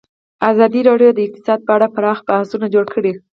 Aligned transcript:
ازادي 0.51 0.81
راډیو 0.89 1.09
د 1.13 1.19
اقتصاد 1.27 1.59
په 1.63 1.71
اړه 1.75 1.87
پراخ 1.95 2.19
بحثونه 2.27 2.67
جوړ 2.73 2.85
کړي. 2.95 3.13